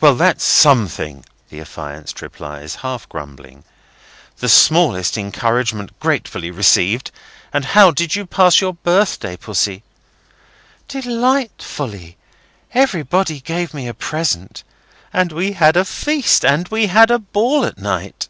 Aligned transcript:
"Well, 0.00 0.14
that's 0.14 0.44
something," 0.44 1.24
the 1.48 1.60
affianced 1.60 2.22
replies, 2.22 2.76
half 2.86 3.08
grumbling. 3.08 3.64
"The 4.36 4.48
smallest 4.48 5.18
encouragement 5.18 5.90
thankfully 6.00 6.52
received. 6.52 7.10
And 7.52 7.64
how 7.64 7.90
did 7.90 8.14
you 8.14 8.26
pass 8.26 8.60
your 8.60 8.74
birthday, 8.74 9.36
Pussy?" 9.36 9.82
"Delightfully! 10.86 12.16
Everybody 12.74 13.40
gave 13.40 13.74
me 13.74 13.88
a 13.88 13.94
present. 13.94 14.62
And 15.12 15.32
we 15.32 15.50
had 15.54 15.76
a 15.76 15.84
feast. 15.84 16.44
And 16.44 16.68
we 16.68 16.86
had 16.86 17.10
a 17.10 17.18
ball 17.18 17.64
at 17.64 17.76
night." 17.76 18.28